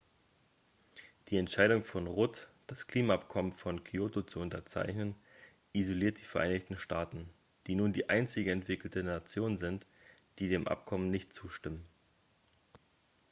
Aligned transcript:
die 1.27 1.37
entscheidung 1.37 1.83
von 1.83 2.07
rudd 2.07 2.49
das 2.65 2.87
klimaabkommen 2.87 3.51
von 3.51 3.83
kyoto 3.83 4.23
zu 4.23 4.39
unterzeichnen 4.39 5.13
isoliert 5.73 6.17
die 6.19 6.25
vereinigten 6.25 6.75
staaten 6.75 7.29
die 7.67 7.75
nun 7.75 7.93
die 7.93 8.09
einzige 8.09 8.51
entwickelte 8.51 9.03
nation 9.03 9.57
sind 9.57 9.85
die 10.39 10.49
dem 10.49 10.67
abkommen 10.67 11.11
nicht 11.11 11.33
zustimmen 11.33 11.85